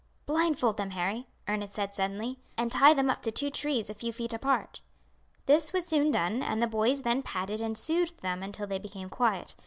[0.25, 4.11] "Blindfold them, Harry," Ernest said suddenly, "and tie them up to two trees a few
[4.11, 4.81] feet apart."
[5.45, 9.09] This was soon done, and the boys then patted and soothed them until they became
[9.09, 9.53] quiet.